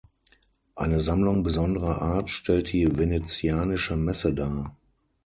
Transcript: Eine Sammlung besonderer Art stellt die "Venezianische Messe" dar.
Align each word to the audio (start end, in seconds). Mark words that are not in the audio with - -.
Eine 0.75 0.99
Sammlung 0.99 1.43
besonderer 1.43 2.01
Art 2.01 2.31
stellt 2.31 2.71
die 2.71 2.97
"Venezianische 2.97 3.95
Messe" 3.95 4.33
dar. 4.33 4.75